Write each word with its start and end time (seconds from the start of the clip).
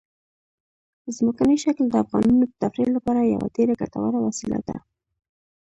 ځمکنی 1.17 1.57
شکل 1.65 1.85
د 1.89 1.95
افغانانو 2.03 2.41
د 2.49 2.53
تفریح 2.61 2.89
لپاره 2.97 3.29
یوه 3.33 3.47
ډېره 3.55 3.73
ګټوره 3.81 4.19
وسیله 4.27 4.59
ده. 4.67 4.77